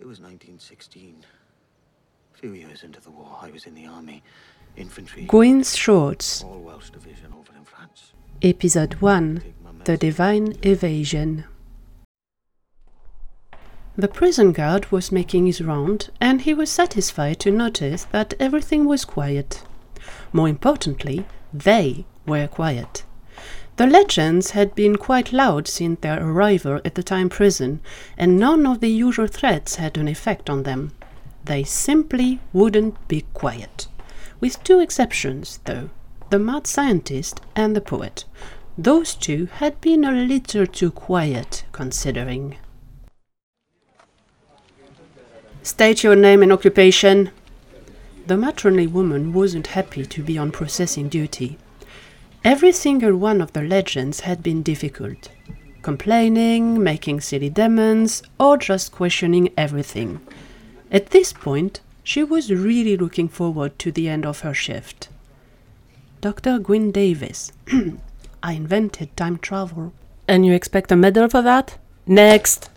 It 0.00 0.06
was 0.06 0.20
1916. 0.20 1.24
A 2.32 2.38
few 2.38 2.52
years 2.52 2.84
into 2.84 3.00
the 3.00 3.10
war, 3.10 3.36
I 3.42 3.50
was 3.50 3.66
in 3.66 3.74
the 3.74 3.86
army, 3.86 4.22
infantry, 4.76 5.24
Gwyn's 5.24 5.76
Shorts, 5.76 6.44
all 6.44 6.60
Welsh 6.60 6.90
division 6.90 7.34
over 7.36 7.52
in 7.58 7.64
France. 7.64 8.12
Episode 8.40 8.94
1 8.94 9.42
The. 9.82 9.96
Divine 9.96 10.56
Evasion. 10.62 11.46
The 13.96 14.06
prison 14.06 14.52
guard 14.52 14.92
was 14.92 15.10
making 15.10 15.46
his 15.46 15.60
round, 15.60 16.10
and 16.20 16.42
he 16.42 16.54
was 16.54 16.70
satisfied 16.70 17.40
to 17.40 17.50
notice 17.50 18.04
that 18.12 18.34
everything 18.38 18.84
was 18.84 19.04
quiet. 19.04 19.64
More 20.32 20.48
importantly, 20.48 21.26
they 21.52 22.06
were 22.24 22.46
quiet. 22.46 23.02
The 23.78 23.86
legends 23.86 24.50
had 24.50 24.74
been 24.74 24.96
quite 24.96 25.32
loud 25.32 25.68
since 25.68 26.00
their 26.00 26.20
arrival 26.20 26.80
at 26.84 26.96
the 26.96 27.02
time 27.04 27.28
prison, 27.28 27.78
and 28.16 28.36
none 28.36 28.66
of 28.66 28.80
the 28.80 28.90
usual 28.90 29.28
threats 29.28 29.76
had 29.76 29.96
an 29.96 30.08
effect 30.08 30.50
on 30.50 30.64
them. 30.64 30.90
They 31.44 31.62
simply 31.62 32.40
wouldn't 32.52 32.96
be 33.06 33.24
quiet. 33.34 33.86
With 34.40 34.64
two 34.64 34.80
exceptions, 34.80 35.60
though 35.64 35.90
the 36.30 36.40
mad 36.40 36.66
scientist 36.66 37.40
and 37.54 37.76
the 37.76 37.80
poet. 37.80 38.24
Those 38.76 39.14
two 39.14 39.46
had 39.46 39.80
been 39.80 40.04
a 40.04 40.10
little 40.10 40.66
too 40.66 40.90
quiet, 40.90 41.64
considering. 41.70 42.56
State 45.62 46.02
your 46.02 46.16
name 46.16 46.42
and 46.42 46.52
occupation. 46.52 47.30
The 48.26 48.36
matronly 48.36 48.88
woman 48.88 49.32
wasn't 49.32 49.68
happy 49.68 50.04
to 50.04 50.22
be 50.24 50.36
on 50.36 50.50
processing 50.50 51.08
duty. 51.08 51.58
Every 52.44 52.72
single 52.72 53.16
one 53.16 53.40
of 53.40 53.52
the 53.52 53.62
legends 53.62 54.20
had 54.20 54.42
been 54.42 54.62
difficult. 54.62 55.28
Complaining, 55.82 56.82
making 56.82 57.20
silly 57.20 57.50
demands, 57.50 58.22
or 58.38 58.56
just 58.56 58.92
questioning 58.92 59.52
everything. 59.56 60.20
At 60.90 61.10
this 61.10 61.32
point, 61.32 61.80
she 62.04 62.22
was 62.22 62.50
really 62.50 62.96
looking 62.96 63.28
forward 63.28 63.78
to 63.80 63.92
the 63.92 64.08
end 64.08 64.24
of 64.24 64.40
her 64.40 64.54
shift. 64.54 65.08
Dr. 66.20 66.58
Gwyn 66.58 66.90
Davis. 66.90 67.52
I 68.42 68.52
invented 68.52 69.16
time 69.16 69.38
travel. 69.38 69.92
And 70.26 70.46
you 70.46 70.52
expect 70.52 70.92
a 70.92 70.96
medal 70.96 71.28
for 71.28 71.42
that? 71.42 71.78
Next! 72.06 72.70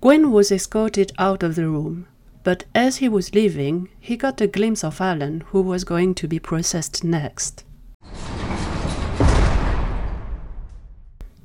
Gwyn 0.00 0.32
was 0.32 0.52
escorted 0.52 1.12
out 1.18 1.42
of 1.42 1.54
the 1.54 1.66
room, 1.66 2.06
but 2.42 2.64
as 2.74 2.96
he 2.96 3.08
was 3.08 3.34
leaving, 3.34 3.88
he 3.98 4.16
got 4.16 4.40
a 4.40 4.46
glimpse 4.46 4.84
of 4.84 5.00
Alan, 5.00 5.40
who 5.48 5.62
was 5.62 5.84
going 5.84 6.14
to 6.16 6.28
be 6.28 6.38
processed 6.38 7.02
next. 7.02 7.64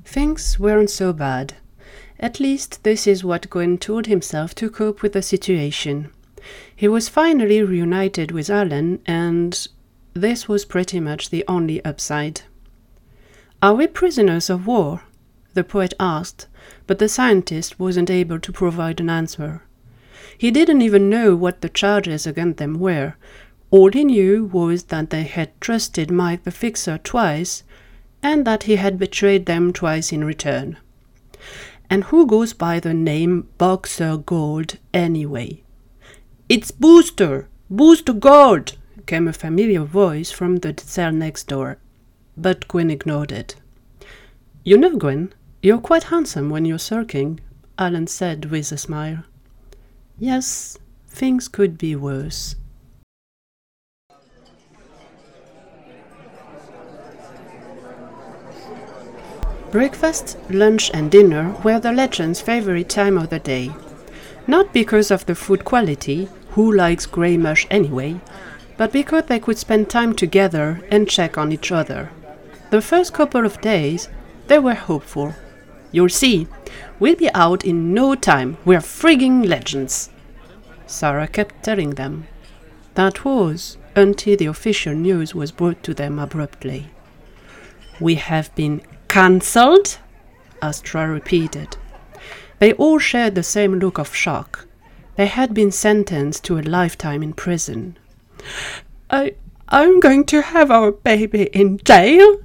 Things 0.10 0.60
weren't 0.60 0.90
so 0.90 1.14
bad. 1.14 1.54
At 2.20 2.40
least 2.40 2.84
this 2.84 3.06
is 3.06 3.24
what 3.24 3.48
Gwyn 3.48 3.78
told 3.78 4.08
himself 4.08 4.56
to 4.56 4.68
cope 4.68 5.04
with 5.04 5.14
the 5.14 5.22
situation. 5.22 6.10
He 6.76 6.88
was 6.88 7.08
finally 7.08 7.62
reunited 7.62 8.32
with 8.32 8.50
Alan, 8.50 9.02
and 9.06 9.68
this 10.16 10.48
was 10.48 10.66
pretty 10.66 11.00
much 11.00 11.30
the 11.30 11.46
only 11.48 11.86
upside. 11.86 12.42
Are 13.62 13.76
we 13.76 13.86
prisoners 13.86 14.50
of 14.50 14.66
war? 14.66 15.04
the 15.54 15.64
poet 15.64 15.94
asked, 16.00 16.48
but 16.88 16.98
the 16.98 17.08
scientist 17.08 17.80
wasn't 17.80 18.10
able 18.10 18.40
to 18.40 18.52
provide 18.52 19.00
an 19.00 19.12
answer. 19.12 19.62
He 20.36 20.50
didn't 20.50 20.82
even 20.82 21.12
know 21.12 21.36
what 21.36 21.62
the 21.62 21.70
charges 21.70 22.26
against 22.26 22.58
them 22.58 22.80
were. 22.80 23.14
All 23.70 23.92
he 23.92 24.06
knew 24.06 24.46
was 24.46 24.86
that 24.86 25.12
they 25.12 25.22
had 25.26 25.62
trusted 25.62 26.10
Mike 26.10 26.46
the 26.46 26.52
Fixer 26.52 26.98
twice, 26.98 27.62
and 28.22 28.45
that 28.45 28.64
he 28.64 28.75
had 28.75 29.00
betrayed 29.00 29.45
them 29.45 29.72
twice 29.73 30.12
in 30.12 30.23
return. 30.23 30.78
And 31.89 32.06
who 32.06 32.28
goes 32.28 32.53
by 32.53 32.80
the 32.80 32.94
name 32.94 33.48
Boxer 33.58 34.17
Gold 34.17 34.78
anyway? 34.94 35.64
It's 36.47 36.72
Booster! 36.72 37.47
Booster 37.70 38.14
Gold! 38.14 38.78
came 39.06 39.28
a 39.28 39.34
familiar 39.34 39.84
voice 39.84 40.30
from 40.30 40.57
the 40.57 40.75
cell 40.78 41.12
next 41.12 41.47
door, 41.47 41.78
but 42.38 42.68
Gwyn 42.68 42.91
ignored 42.91 43.31
it. 43.31 43.56
You 44.63 44.78
know, 44.78 44.96
Gwyn, 44.96 45.34
you're 45.63 45.80
quite 45.80 46.03
handsome 46.03 46.50
when 46.50 46.66
you're 46.66 46.78
sulking, 46.78 47.40
Alan 47.80 48.07
said 48.07 48.46
with 48.46 48.72
a 48.72 48.78
smile. 48.78 49.24
Yes, 50.19 50.78
things 51.07 51.47
could 51.47 51.78
be 51.78 51.96
worse. 51.96 52.56
Breakfast, 59.72 60.35
lunch, 60.50 60.90
and 60.96 61.12
dinner 61.12 61.56
were 61.63 61.80
the 61.80 61.91
legend's 61.91 62.41
favorite 62.41 62.90
time 62.90 63.19
of 63.19 63.30
the 63.30 63.38
day. 63.38 63.72
Not 64.47 64.74
because 64.74 65.12
of 65.12 65.28
the 65.28 65.35
food 65.35 65.63
quality, 65.63 66.28
who 66.52 66.74
likes 66.74 67.06
grey 67.06 67.38
mush 67.38 67.68
anyway, 67.69 68.19
but 68.78 68.91
because 68.91 69.25
they 69.25 69.40
could 69.40 69.59
spend 69.59 69.88
time 69.88 70.16
together 70.16 70.81
and 70.90 71.07
check 71.07 71.38
on 71.38 71.52
each 71.52 71.72
other. 71.72 72.09
The 72.72 72.81
first 72.81 73.13
couple 73.13 73.46
of 73.46 73.62
days, 73.62 74.09
they 74.47 74.57
were 74.57 74.74
hopeful. 74.74 75.35
You'll 75.91 76.09
see, 76.09 76.47
we'll 77.00 77.16
be 77.16 77.31
out 77.36 77.63
in 77.63 77.94
no 77.94 78.16
time. 78.16 78.57
We're 78.66 78.80
frigging 78.80 79.47
legends. 79.47 80.09
Sara 80.88 81.28
kept 81.28 81.63
telling 81.63 81.91
them. 81.91 82.28
That 82.96 83.24
was 83.24 83.78
until 83.96 84.36
the 84.36 84.47
official 84.47 84.96
news 84.96 85.36
was 85.36 85.51
brought 85.51 85.84
to 85.84 85.94
them 85.94 86.18
abruptly. 86.18 86.88
We 88.00 88.16
have 88.16 88.53
been 88.56 88.81
cancelled? 89.09 89.97
Astra 90.62 91.09
repeated. 91.09 91.75
They 92.59 92.74
all 92.74 93.00
shared 93.00 93.36
the 93.36 93.44
same 93.44 93.80
look 93.80 93.97
of 93.97 94.16
shock. 94.16 94.68
They 95.16 95.25
had 95.25 95.53
been 95.53 95.72
sentenced 95.72 96.46
to 96.46 96.58
a 96.58 96.62
lifetime 96.62 97.22
in 97.22 97.34
prison. 97.34 97.98
I 99.09 99.36
I'm 99.68 100.00
going 100.00 100.25
to 100.25 100.42
have 100.42 100.72
our 100.72 100.92
baby 100.92 101.44
in 101.53 101.78
jail? 101.80 102.42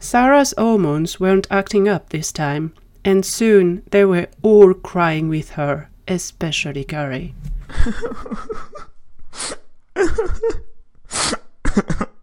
Sara's 0.00 0.54
hormones 0.56 1.20
weren't 1.20 1.46
acting 1.50 1.88
up 1.88 2.08
this 2.08 2.32
time, 2.32 2.72
and 3.04 3.24
soon 3.24 3.82
they 3.90 4.04
were 4.04 4.28
all 4.42 4.74
crying 4.74 5.28
with 5.28 5.50
her, 5.50 5.90
especially 6.08 6.84
Gary. 6.84 7.34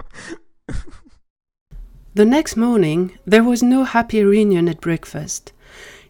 the 2.18 2.26
next 2.26 2.58
morning, 2.58 3.16
there 3.28 3.44
was 3.44 3.62
no 3.62 3.84
happy 3.84 4.24
reunion 4.24 4.68
at 4.68 4.82
breakfast. 4.82 5.54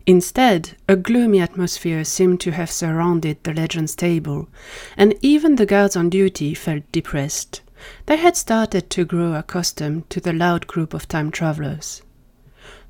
Instead, 0.06 0.72
a 0.88 0.96
gloomy 0.96 1.42
atmosphere 1.42 2.06
seemed 2.06 2.40
to 2.40 2.52
have 2.52 2.72
surrounded 2.72 3.44
the 3.44 3.54
Legends 3.54 3.94
table, 3.94 4.48
and 4.96 5.14
even 5.22 5.58
the 5.58 5.66
guards 5.66 5.98
on 5.98 6.10
duty 6.10 6.54
felt 6.54 6.90
depressed. 6.94 7.60
They 8.06 8.16
had 8.16 8.38
started 8.38 8.90
to 8.92 9.04
grow 9.04 9.34
accustomed 9.34 10.10
to 10.12 10.22
the 10.22 10.32
loud 10.32 10.66
group 10.66 10.94
of 10.94 11.10
time 11.10 11.30
travelers. 11.30 12.02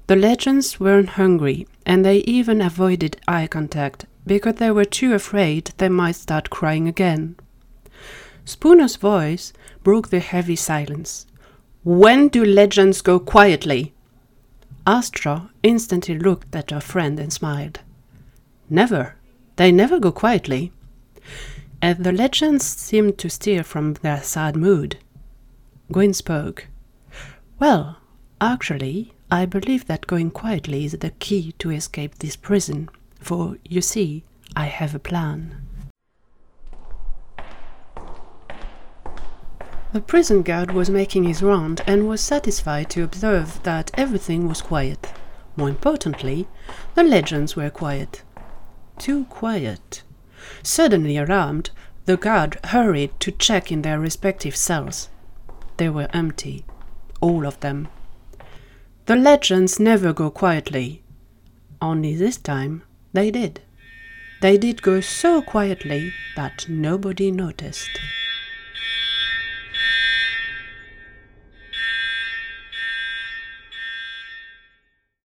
The 0.05 0.15
Legends 0.15 0.79
weren't 0.79 1.17
hungry, 1.17 1.65
and 1.87 2.05
they 2.05 2.17
even 2.19 2.61
avoided 2.61 3.19
eye 3.27 3.47
contact 3.47 4.05
because 4.27 4.57
they 4.57 4.69
were 4.69 4.85
too 4.85 5.15
afraid 5.15 5.71
they 5.79 5.89
might 5.89 6.17
start 6.17 6.51
crying 6.51 6.87
again. 6.87 7.35
Spooner's 8.45 8.95
voice 8.95 9.53
broke 9.83 10.09
the 10.09 10.19
heavy 10.19 10.55
silence. 10.55 11.25
When 11.87 12.27
do 12.27 12.43
legends 12.43 13.01
go 13.01 13.17
quietly? 13.17 13.93
Astra 14.85 15.51
instantly 15.63 16.19
looked 16.19 16.53
at 16.53 16.71
her 16.71 16.81
friend 16.81 17.17
and 17.17 17.31
smiled. 17.31 17.79
Never. 18.69 19.15
They 19.55 19.71
never 19.71 19.97
go 19.97 20.11
quietly. 20.11 20.73
And 21.81 22.03
the 22.03 22.11
legends 22.11 22.65
seemed 22.65 23.17
to 23.19 23.29
steer 23.29 23.63
from 23.63 23.93
their 23.93 24.21
sad 24.21 24.57
mood. 24.57 24.97
Gwyn 25.89 26.13
spoke. 26.13 26.67
Well, 27.57 27.99
actually, 28.41 29.13
I 29.31 29.45
believe 29.45 29.85
that 29.85 30.07
going 30.07 30.31
quietly 30.31 30.83
is 30.83 30.91
the 30.91 31.11
key 31.11 31.53
to 31.59 31.71
escape 31.71 32.15
this 32.15 32.35
prison, 32.35 32.89
for, 33.21 33.55
you 33.63 33.79
see, 33.79 34.25
I 34.57 34.65
have 34.65 34.93
a 34.93 34.99
plan. 34.99 35.66
The 39.93 40.01
prison 40.01 40.41
guard 40.41 40.71
was 40.71 40.89
making 40.89 41.23
his 41.23 41.41
round 41.41 41.81
and 41.87 42.09
was 42.09 42.19
satisfied 42.19 42.89
to 42.89 43.03
observe 43.03 43.63
that 43.63 43.89
everything 43.93 44.47
was 44.47 44.61
quiet. 44.61 45.13
More 45.55 45.69
importantly, 45.69 46.47
the 46.93 47.03
legends 47.03 47.55
were 47.55 47.69
quiet. 47.69 48.21
Too 48.99 49.25
quiet. 49.25 50.03
Suddenly 50.61 51.15
alarmed, 51.17 51.69
the 52.05 52.17
guard 52.17 52.59
hurried 52.65 53.17
to 53.21 53.31
check 53.31 53.71
in 53.71 53.81
their 53.81 53.99
respective 53.99 54.55
cells. 54.55 55.09
They 55.77 55.89
were 55.89 56.09
empty. 56.13 56.65
All 57.21 57.45
of 57.45 57.59
them. 57.61 57.87
The 59.05 59.15
legends 59.15 59.79
never 59.79 60.11
go 60.11 60.29
quietly. 60.29 61.01
Only 61.81 62.13
this 62.13 62.37
time 62.37 62.83
they 63.13 63.31
did. 63.31 63.61
They 64.41 64.57
did 64.57 64.81
go 64.81 64.99
so 64.99 65.41
quietly 65.41 66.11
that 66.35 66.65
nobody 66.67 67.31
noticed. 67.31 67.89